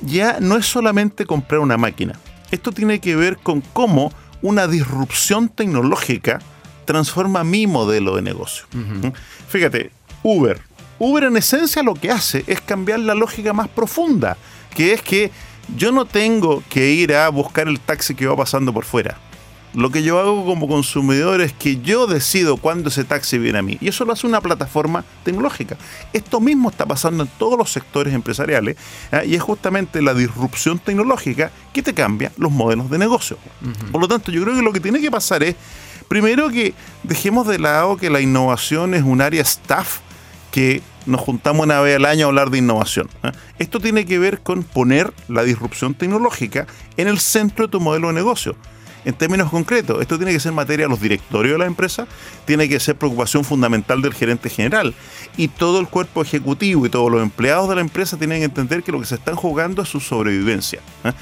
[0.00, 2.14] ya no es solamente comprar una máquina.
[2.50, 6.40] Esto tiene que ver con cómo una disrupción tecnológica
[6.86, 8.64] transforma mi modelo de negocio.
[8.72, 9.12] Uh -huh.
[9.50, 9.90] Fíjate,
[10.22, 10.58] Uber.
[10.98, 14.38] Uber en esencia lo que hace es cambiar la lógica más profunda,
[14.74, 15.30] que es que
[15.76, 19.18] yo no tengo que ir a buscar el taxi que va pasando por fuera.
[19.76, 23.62] Lo que yo hago como consumidor es que yo decido cuándo ese taxi viene a
[23.62, 23.76] mí.
[23.82, 25.76] Y eso lo hace una plataforma tecnológica.
[26.14, 28.78] Esto mismo está pasando en todos los sectores empresariales
[29.12, 29.24] ¿eh?
[29.26, 33.36] y es justamente la disrupción tecnológica que te cambia los modelos de negocio.
[33.60, 33.90] Uh -huh.
[33.92, 35.56] Por lo tanto, yo creo que lo que tiene que pasar es,
[36.08, 39.98] primero que dejemos de lado que la innovación es un área staff
[40.52, 43.10] que nos juntamos una vez al año a hablar de innovación.
[43.24, 43.32] ¿eh?
[43.58, 48.08] Esto tiene que ver con poner la disrupción tecnológica en el centro de tu modelo
[48.08, 48.56] de negocio.
[49.06, 52.08] En términos concretos, esto tiene que ser materia de los directorios de la empresa,
[52.44, 54.94] tiene que ser preocupación fundamental del gerente general
[55.36, 58.82] y todo el cuerpo ejecutivo y todos los empleados de la empresa tienen que entender
[58.82, 60.80] que lo que se están jugando es su sobrevivencia.
[61.04, 61.12] ¿eh?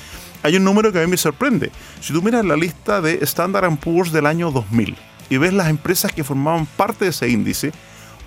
[0.42, 1.70] Hay un número que a mí me sorprende.
[2.00, 4.96] Si tú miras la lista de Standard Poor's del año 2000
[5.28, 7.70] y ves las empresas que formaban parte de ese índice,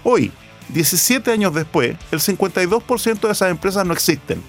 [0.04, 0.32] hoy,
[0.70, 4.40] 17 años después, el 52% de esas empresas no existen.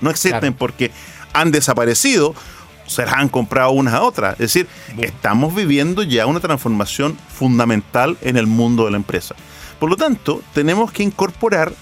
[0.00, 0.56] No existen Claro.
[0.56, 0.90] porque
[1.34, 2.34] han desaparecido
[2.88, 4.32] se las han comprado unas a otras.
[4.34, 9.34] Es decir, estamos viviendo ya una transformación fundamental en el mundo de la empresa.
[9.78, 11.72] Por lo tanto, tenemos que incorporar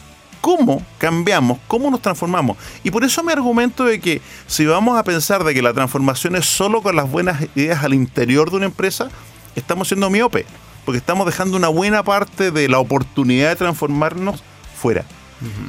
[0.40, 2.56] cómo cambiamos, cómo nos transformamos.
[2.84, 6.36] Y por eso me argumento de que si vamos a pensar de que la transformación
[6.36, 9.08] es solo con las buenas ideas al interior de una empresa,
[9.56, 10.46] estamos siendo miope,
[10.84, 14.44] porque estamos dejando una buena parte de la oportunidad de transformarnos
[14.80, 15.04] fuera.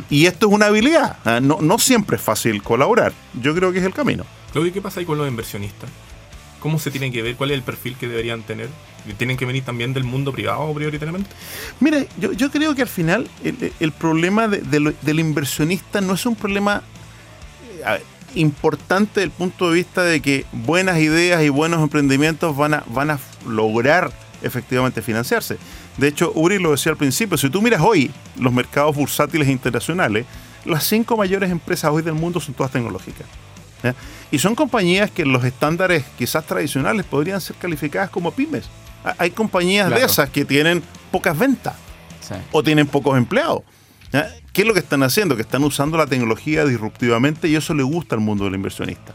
[0.09, 1.17] Y esto es una habilidad.
[1.25, 1.39] ¿ah?
[1.41, 3.13] No, no siempre es fácil colaborar.
[3.41, 4.23] Yo creo que es el camino.
[4.51, 5.89] Claudio, ¿qué pasa ahí con los inversionistas?
[6.59, 7.35] ¿Cómo se tienen que ver?
[7.35, 8.69] ¿Cuál es el perfil que deberían tener?
[9.17, 11.29] ¿Tienen que venir también del mundo privado prioritariamente?
[11.79, 16.01] Mira, yo, yo creo que al final el, el problema de- de lo- del inversionista
[16.01, 16.81] no es un problema
[17.79, 18.03] eh, ver,
[18.35, 22.83] importante desde el punto de vista de que buenas ideas y buenos emprendimientos van a,
[22.87, 25.57] van a lograr efectivamente financiarse.
[25.97, 30.25] De hecho, Uri lo decía al principio, si tú miras hoy los mercados bursátiles internacionales,
[30.65, 33.25] las cinco mayores empresas hoy del mundo son todas tecnológicas.
[34.31, 38.65] Y son compañías que en los estándares quizás tradicionales podrían ser calificadas como pymes.
[39.05, 41.75] Ha- Hay compañías de esas que tienen pocas ventas
[42.19, 42.33] Sí.
[42.51, 43.61] o tienen pocos empleados.
[44.51, 45.35] ¿Qué es lo que están haciendo?
[45.35, 49.13] Que están usando la tecnología disruptivamente y eso le gusta al mundo del inversionista.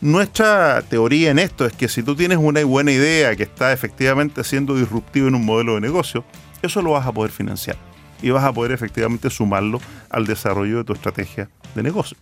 [0.00, 4.44] Nuestra teoría en esto es que si tú tienes una buena idea que está efectivamente
[4.44, 6.24] siendo disruptivo en un modelo de negocio,
[6.62, 7.76] eso lo vas a poder financiar
[8.22, 9.80] y vas a poder efectivamente sumarlo
[10.10, 12.16] al desarrollo de tu estrategia de negocio.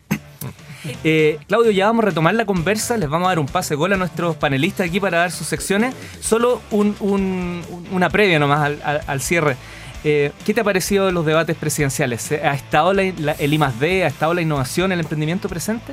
[1.04, 2.96] Eh, Claudio, ya vamos a retomar la conversa.
[2.96, 5.94] Les vamos a dar un pase gol a nuestros panelistas aquí para dar sus secciones.
[6.20, 8.72] Solo un- un- un- una previa nomás
[9.06, 9.56] al, cierre.
[10.04, 12.30] Eh, ¿Qué te ha parecido de los debates presidenciales?
[12.32, 15.92] ¿Ha estado la- la- el I D, ha estado la innovación, el emprendimiento presente?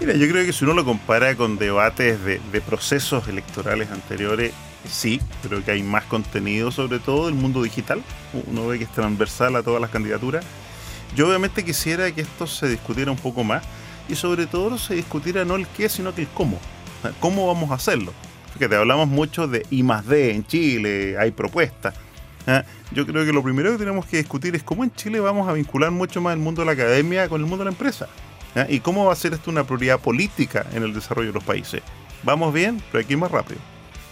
[0.00, 4.52] Mira, yo creo que si uno lo compara con debates de, procesos electorales anteriores,
[4.90, 8.02] sí, creo que hay más contenido, sobre todo del mundo digital.
[8.46, 10.44] Uno ve que es transversal a todas las candidaturas.
[11.14, 13.62] Yo obviamente quisiera que esto se discutiera un poco más
[14.08, 16.58] y sobre todo se discutiera no el qué, sino que el cómo.
[17.20, 18.12] ¿Cómo vamos a hacerlo?
[18.54, 21.94] Fíjate, hablamos mucho de I más D en Chile, hay propuestas.
[22.48, 22.64] ¿ah?
[22.90, 25.52] Yo creo que lo primero que tenemos que discutir es cómo en Chile vamos a
[25.52, 28.08] vincular mucho más el mundo de la academia con el mundo de la empresa.
[28.54, 28.66] ¿Ya?
[28.68, 31.82] ¿Y cómo va a ser esto una prioridad política en el desarrollo de los países?
[32.22, 33.60] Vamos bien, pero hay que ir más rápido.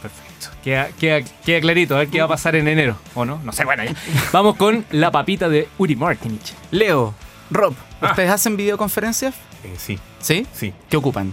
[0.01, 0.49] Perfecto.
[0.65, 3.41] Queda, queda, queda clarito, a ver qué va a pasar en enero, ¿o no?
[3.45, 3.95] No sé, bueno, ya.
[4.33, 6.55] Vamos con la papita de Uri Martinich.
[6.71, 7.15] Leo,
[7.51, 8.09] Rob, Ah.
[8.11, 9.35] ¿ustedes hacen videoconferencias?
[9.63, 10.45] Eh, sí, ¿Sí?
[10.53, 10.75] sí.
[10.91, 11.33] ¿Qué ocupan?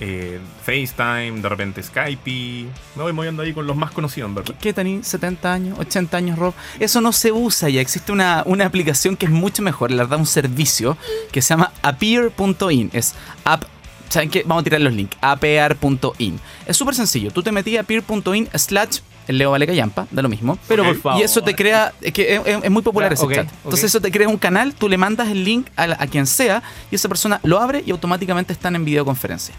[0.00, 2.68] Eh, FaceTime, de repente Skype.
[2.96, 4.54] Me voy moviendo ahí con los más conocidos, ¿verdad?
[4.60, 5.12] ¿Qué tenéis?
[5.12, 5.78] ¿70 años?
[5.78, 6.54] ¿80 años, Rob?
[6.78, 7.80] Eso no se usa ya.
[7.80, 9.90] Existe una, una aplicación que es mucho mejor.
[9.90, 10.96] La verdad, un servicio
[11.32, 12.90] que se llama appear.in.
[12.92, 13.64] Es app.
[14.08, 14.42] ¿Saben qué?
[14.46, 15.16] Vamos a tirar los links.
[15.20, 16.40] apear.in.
[16.66, 17.30] Es súper sencillo.
[17.30, 20.58] Tú te metías a appear.in slash el Leo Vale Callampa, da lo mismo.
[20.66, 21.20] Pero por favor.
[21.20, 23.46] Y eso te crea, es que es, muy popular Ya, ese ok, chat.
[23.46, 23.52] ok.
[23.64, 26.26] Entonces eso te crea un canal, tú le mandas el link a, la- a quien
[26.26, 29.54] sea y esa persona lo abre y automáticamente están en videoconferencia.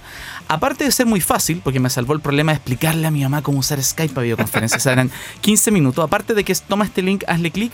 [0.48, 3.42] Aparte de ser muy fácil, porque me salvó el problema de explicarle a mi mamá
[3.42, 6.04] cómo usar Skype para videoconferencia, o sea, eran 15 minutos.
[6.04, 7.72] Aparte de que toma este link, hazle clic,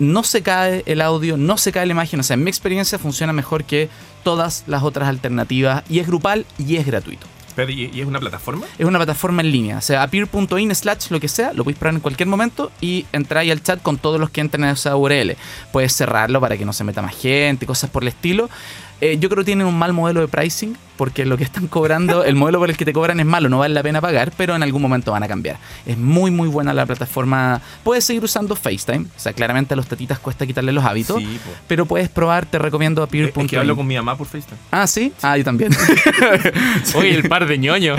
[0.00, 2.18] no se cae el audio, no se cae la imagen.
[2.20, 3.88] O sea, en mi experiencia funciona mejor que
[4.24, 7.26] todas las otras alternativas y es grupal y es gratuito.
[7.68, 8.66] ¿Y, es una plataforma?
[8.78, 11.94] Es una plataforma en línea, o sea, appear.in slash lo que sea, lo podéis probar
[11.94, 15.36] en cualquier momento y entráis al chat con todos los que entren a esa URL.
[15.72, 18.48] Puedes cerrarlo para que no se meta más gente, cosas por el estilo.
[19.00, 22.24] Eh, yo creo que tienen un mal modelo de pricing porque lo que están cobrando,
[22.24, 24.54] el modelo por el que te cobran es malo, no vale la pena pagar, pero
[24.54, 25.56] en algún momento van a cambiar.
[25.86, 27.58] Es muy, muy buena la plataforma.
[27.82, 31.40] Puedes seguir usando FaceTime, o sea, claramente a los tatitas cuesta quitarle los hábitos, Sí,
[31.66, 33.46] pero puedes probar, te recomiendo Es appear.in.
[33.46, 34.58] que hablo con mi mamá por FaceTime.
[34.70, 35.72] Ah, sí, ah, yo también.
[36.94, 37.98] Oye, el par de ñoños.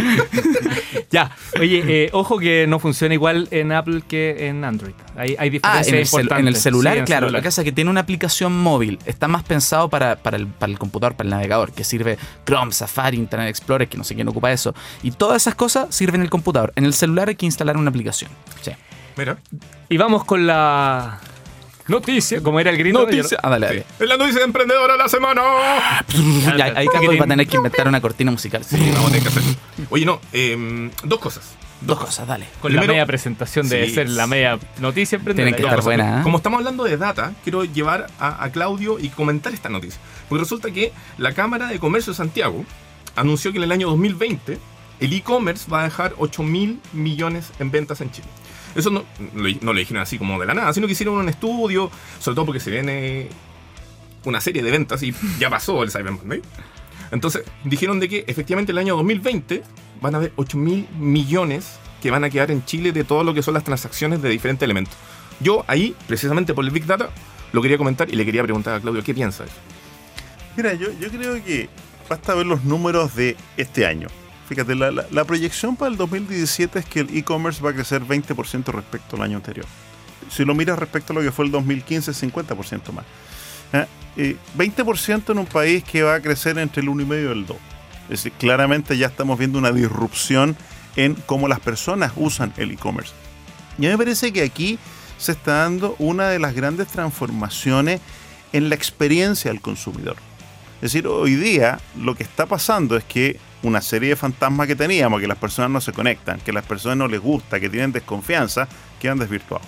[1.09, 4.93] ya, oye, eh, ojo que no funciona igual en Apple que en Android.
[5.15, 6.39] Hay, hay Ah, diferencias en el, importantes.
[6.39, 7.25] en el celular, Sí, en el claro.
[7.27, 7.39] celular.
[7.39, 8.99] Lo que pasa es que tiene una aplicación móvil.
[9.05, 12.71] Está más pensado para, para, el, para el computador, para el navegador, que sirve Chrome,
[12.71, 14.73] Safari, Internet Explorer, que no sé quién ocupa eso.
[15.03, 16.73] Y todas esas cosas sirven en el computador.
[16.75, 18.31] En el celular hay que instalar una aplicación.
[18.61, 18.71] Sí.
[19.17, 19.37] Mira.
[19.89, 21.19] Y vamos con la
[21.87, 22.99] noticia, como era el grito.
[22.99, 23.37] Noticia.
[23.41, 23.85] Ah, dale, dale.
[23.99, 25.41] Es la noticia de emprendedora de la semana.
[26.75, 28.63] Ahí Caco va a tener que inventar una cortina musical.
[28.63, 29.43] Sí, vamos a tener que hacer.
[29.89, 31.55] Oye, no, em, dos cosas.
[31.81, 32.45] Dos cosas, dale.
[32.61, 33.95] Con la media presentación debe Sí.
[33.95, 35.17] ser la media noticia.
[35.19, 36.23] Tienen que No, estar o sea, buena, ¿eh?
[36.23, 39.99] Como estamos hablando de data, quiero llevar a, a Claudio y comentar esta noticia.
[40.29, 42.63] Porque resulta que la Cámara de Comercio de Santiago
[43.15, 44.57] anunció que en el año 2020
[44.99, 48.27] el e-commerce va a dejar 8 mil millones en ventas en Chile.
[48.75, 49.03] Eso no
[49.35, 51.89] lo, no lo dijeron así como de la nada, sino que hicieron un estudio,
[52.19, 53.27] sobre todo porque se viene
[54.23, 56.41] una serie de ventas y ya pasó el Cyber Monday.
[57.11, 59.63] Entonces dijeron de que efectivamente el año 2020
[60.01, 63.33] van a haber 8 mil millones que van a quedar en Chile de todo lo
[63.33, 64.95] que son las transacciones de diferentes elementos.
[65.39, 67.09] Yo ahí, precisamente por el Big Data,
[67.53, 69.59] lo quería comentar y le quería preguntar a Claudio, ¿qué piensa de eso?
[70.57, 71.69] Mira, yo, yo creo que
[72.09, 74.07] basta ver los números de este año.
[74.49, 78.65] Fíjate, la, la- proyección para el 2017 es que el e-commerce va a crecer 20%
[78.73, 79.65] respecto al año anterior.
[80.29, 83.05] Si lo miras respecto a lo que fue el 2015, 50% más.
[83.71, 83.87] ¿Ah?
[84.17, 87.57] Eh, 20% en un país que va a crecer entre el 1,5 y el 2.
[88.03, 90.55] Es decir, claramente ya estamos viendo una disrupción
[90.95, 93.13] en cómo las personas usan el e-commerce.
[93.77, 94.77] Y a mí me parece que aquí
[95.17, 98.01] se está dando una de las grandes transformaciones
[98.53, 100.17] en la experiencia del consumidor.
[100.77, 104.75] Es decir, hoy día lo que está pasando es que una serie de fantasmas que
[104.75, 107.91] teníamos, que las personas no se conectan, que las personas no les gusta, que tienen
[107.91, 108.67] desconfianza,
[108.99, 109.67] quedan desvirtuados.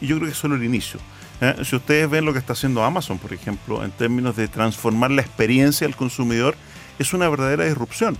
[0.00, 0.98] Y yo creo que es solo el inicio.
[1.42, 1.56] ¿eh?
[1.62, 5.22] Si ustedes ven lo que está haciendo Amazon, por ejemplo, en términos de transformar la
[5.22, 6.56] experiencia del consumidor,
[6.98, 8.16] es una verdadera disrupción.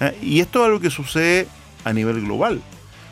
[0.00, 0.16] ¿eh?
[0.22, 1.46] Y esto es algo que sucede
[1.84, 2.60] a nivel global.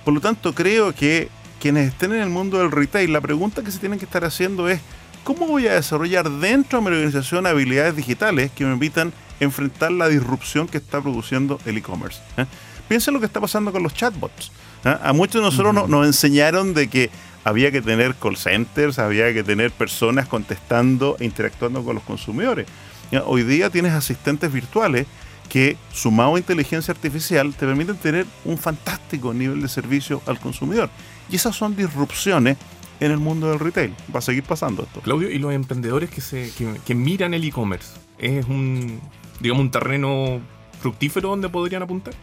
[0.04, 1.28] Por lo tanto, creo que
[1.60, 4.68] quienes estén en el mundo del retail, la pregunta que se tienen que estar haciendo
[4.68, 4.80] es,
[5.24, 10.08] ¿cómo voy a desarrollar dentro de mi organización habilidades digitales que me permitan enfrentar la
[10.08, 12.20] disrupción que está produciendo el e-commerce?
[12.36, 12.46] ¿eh?
[12.88, 14.50] Piensa en lo que está pasando con los chatbots.
[14.84, 14.96] ¿eh?
[15.02, 17.10] A muchos de nosotros no- nos enseñaron de que
[17.44, 22.66] había que tener call centers, había que tener personas contestando e interactuando con los consumidores.
[23.10, 25.06] Ya, Hoy día tienes asistentes virtuales
[25.48, 30.90] que, sumado a inteligencia artificial, te permiten tener un fantástico nivel de servicio al consumidor.
[31.30, 32.56] Y esas son disrupciones
[33.00, 33.94] en el mundo del retail.
[34.14, 35.00] Va a seguir pasando esto.
[35.00, 37.92] Claudio, ¿y los emprendedores que, se, que, que miran el e-commerce?
[38.18, 39.00] ¿Es un,
[39.40, 40.40] digamos, un terreno
[40.80, 42.14] fructífero donde podrían apuntar?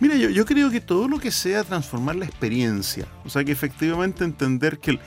[0.00, 3.52] Mira, yo, yo creo que todo lo que sea transformar la experiencia, o sea, que
[3.52, 5.00] efectivamente entender que el,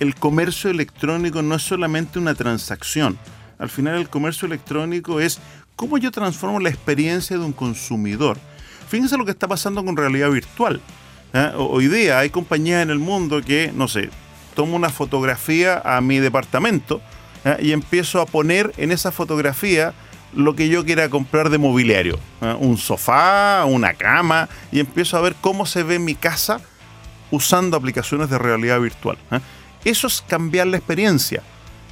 [0.00, 3.18] el comercio electrónico no es solamente una transacción.
[3.58, 5.40] Al final el comercio electrónico es
[5.76, 8.38] cómo yo transformo la experiencia de un consumidor.
[8.88, 10.80] Fíjense lo que está pasando con realidad virtual.
[11.32, 11.50] ¿eh?
[11.56, 14.10] Ho- Hoy día hay compañías en el mundo que, no sé,
[14.54, 17.00] tomo una fotografía a mi departamento
[17.44, 17.56] ¿eh?
[17.60, 19.92] y empiezo a poner en esa fotografía
[20.34, 22.18] lo que yo quiera comprar de mobiliario.
[22.40, 22.54] ¿eh?
[22.58, 26.60] Un sofá, una cama, y empiezo a ver cómo se ve mi casa
[27.30, 29.18] usando aplicaciones de realidad virtual.
[29.30, 29.40] ¿eh?
[29.84, 31.42] Eso es cambiar la experiencia.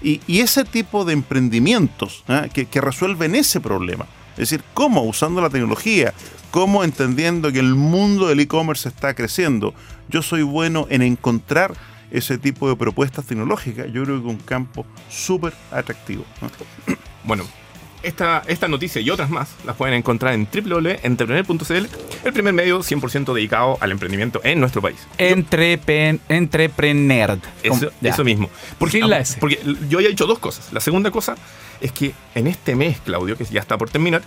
[0.03, 2.49] Y, y ese tipo de emprendimientos ¿eh?
[2.53, 4.07] que, que resuelven ese problema.
[4.33, 6.13] Es decir, cómo usando la tecnología,
[6.51, 9.75] cómo entendiendo que el mundo del e-commerce está creciendo,
[10.09, 11.75] yo soy bueno en encontrar
[12.11, 13.87] ese tipo de propuestas tecnológicas.
[13.87, 16.25] Yo creo que es un campo súper atractivo.
[16.41, 16.49] ¿no?
[17.25, 17.45] Bueno,
[18.07, 21.87] esta, esta noticia y otras más las pueden encontrar en www.entrepreneur.cl,
[22.25, 24.97] el primer medio 100% dedicado al emprendimiento en nuestro país.
[25.19, 27.39] Entrepen, entrepreneur.
[27.63, 28.11] Eso, Ya.
[28.11, 28.49] eso mismo.
[28.79, 29.37] Porque, Sin la S.
[29.41, 30.73] porque yo había dicho dos cosas.
[30.73, 31.37] La segunda cosa
[31.81, 34.23] es que en este mes, Claudio, que ya está por terminar,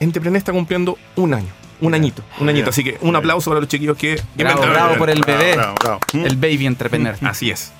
[0.00, 1.48] Entrepreneur está cumpliendo un año.
[1.80, 2.66] Un añito, un añito.
[2.66, 2.70] Ya.
[2.70, 5.54] Así que un aplauso para los chiquillos que Bravo, bravo por el bebé.
[5.54, 6.00] bravo, bravo.
[6.12, 7.16] El baby entrepreneur.
[7.22, 7.72] Así es.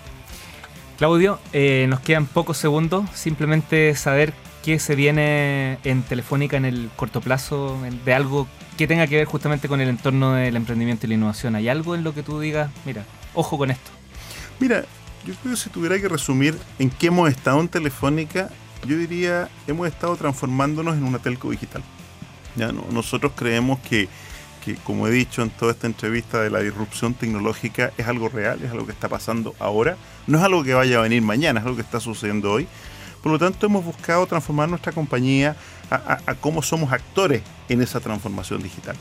[0.99, 3.05] Claudio, eh, nos quedan pocos segundos.
[3.15, 8.47] Simplemente saber qué se viene en Telefónica en el corto plazo de algo
[8.79, 11.57] que tenga que ver justamente con el entorno del emprendimiento y la innovación.
[11.57, 13.91] ¿Hay algo en lo que tú digas, mira, ojo con esto?
[14.61, 14.85] Mira,
[15.27, 18.49] yo creo que si tuviera que resumir en qué hemos estado en Telefónica,
[18.87, 21.83] yo diría, hemos estado transformándonos en una telco digital.
[22.57, 24.09] Ya, no- nosotros creemos que,
[24.65, 28.61] que, como he dicho en toda esta entrevista de la disrupción tecnológica, es algo real,
[28.63, 29.97] es algo que está pasando ahora,
[30.27, 32.67] no es algo que vaya a venir mañana, es algo que está sucediendo hoy.
[33.23, 35.57] Por lo tanto, hemos buscado transformar nuestra compañía
[35.91, 38.97] a, cómo somos actores en esa transformación digital.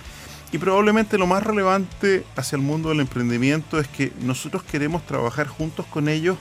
[0.52, 5.48] Y probablemente lo más relevante hacia el mundo del emprendimiento es que nosotros queremos trabajar
[5.48, 6.38] juntos con ellos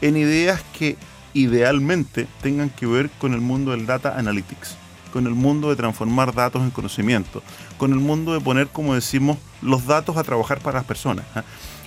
[0.00, 0.96] en ideas que
[1.32, 4.76] idealmente tengan que ver con el mundo del data analytics,
[5.12, 7.42] con el mundo de transformar datos en conocimiento,
[7.78, 11.24] con el mundo de poner, como decimos, los datos a trabajar para las personas.
[11.36, 11.44] ¿ah?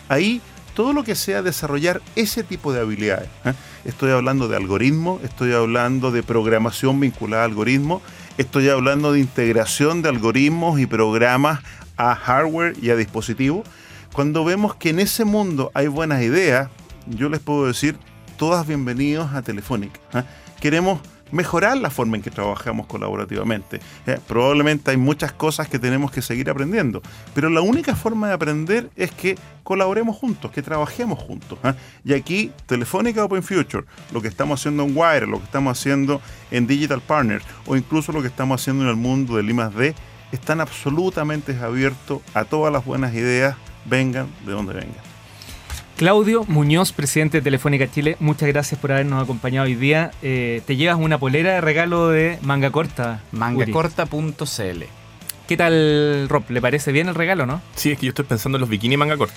[0.07, 0.41] Ahí
[0.76, 3.30] todo lo que sea desarrollar ese tipo de habilidades.
[3.45, 3.53] ¿eh?
[3.86, 8.03] Estoy hablando de algoritmos, estoy hablando de programación vinculada a algoritmos,
[8.38, 11.61] estoy hablando de integración de algoritmos y programas
[11.97, 13.67] a hardware y a dispositivos.
[14.13, 16.69] Cuando vemos que en ese mundo hay buenas ideas,
[17.07, 17.97] yo les puedo decir,
[18.38, 19.99] todas bienvenidos a Telefónica.
[20.13, 20.23] ¿eh?
[20.59, 20.99] Queremos
[21.32, 23.80] mejorar la forma en que trabajamos colaborativamente.
[24.05, 27.01] Eh, probablemente hay muchas cosas que tenemos que seguir aprendiendo,
[27.34, 31.57] pero la única forma de aprender es que colaboremos juntos, que trabajemos juntos.
[31.63, 31.73] ¿eh?
[32.03, 36.21] Y aquí, Telefónica Open Future, lo que estamos haciendo en Wire, lo que estamos haciendo
[36.51, 39.95] en Digital Partners o incluso lo que estamos haciendo en el mundo del I+D,
[40.32, 43.55] están absolutamente abiertos a todas las buenas ideas,
[43.86, 45.14] vengan de donde vengan.
[45.95, 50.11] Claudio Muñoz, presidente de Telefónica Chile, muchas gracias por habernos acompañado hoy día.
[50.21, 53.21] Eh, te llevas una polera de regalo de manga corta.
[53.31, 55.05] Mangacorta.cl.
[55.47, 56.43] ¿Qué tal, Rob?
[56.49, 57.61] ¿Le parece bien el regalo, no?
[57.75, 59.35] Sí, es que yo estoy pensando en los bikini manga corta.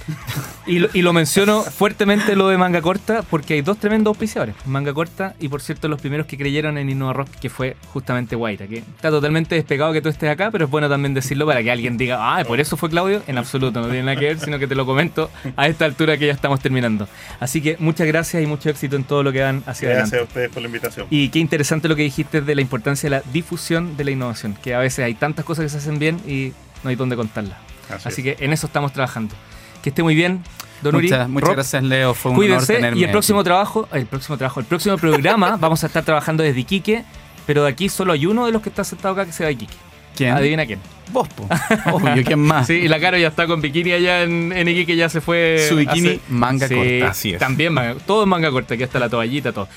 [0.67, 4.55] Y lo, y lo menciono fuertemente lo de manga corta porque hay dos tremendos auspiciadores,
[4.65, 8.37] manga corta y por cierto los primeros que creyeron en Innova Rock que fue justamente
[8.37, 11.63] Guaira, que está totalmente despegado que tú estés acá, pero es bueno también decirlo para
[11.63, 14.39] que alguien diga, ah, por eso fue Claudio, en absoluto, no tiene nada que ver,
[14.41, 17.07] sino que te lo comento a esta altura que ya estamos terminando.
[17.41, 20.17] Así que muchas gracias y mucho éxito en todo lo que van hacia Gracias a
[20.17, 20.23] adelante.
[20.23, 21.07] ustedes por la invitación.
[21.11, 24.55] Y qué interesante lo que dijiste de la importancia de la difusión de la innovación,
[24.63, 27.59] que a veces hay tantas cosas que se hacen bien y no hay dónde contarlas.
[27.91, 28.37] Así Así es.
[28.37, 29.35] que en eso estamos trabajando.
[29.83, 30.43] Que esté muy bien,
[30.83, 31.09] Don Uri.
[31.09, 32.15] Muchas, Rob, gracias, Leo.
[32.15, 33.45] Fue un honor Cuídense tenerme y el próximo aquí.
[33.47, 37.05] trabajo, el próximo trabajo, el próximo programa vamos a estar trabajando desde Iquique,
[37.47, 39.49] pero de aquí solo hay uno de los que está sentado acá que se va
[39.49, 39.75] a Iquique.
[40.17, 40.35] ¿Quién?
[40.35, 40.81] Adivina quién.
[41.13, 41.49] Vos, po.
[41.93, 42.67] Obvio, ¿quién más?
[42.67, 45.65] Sí, y la Caro ya está con bikini allá en, en Iquique, ya se fue.
[45.69, 47.09] Su bikini hace- manga Sí, corta.
[47.09, 47.39] Así es.
[47.39, 49.69] También, manga- todo en manga corta, aquí está la toallita, todo.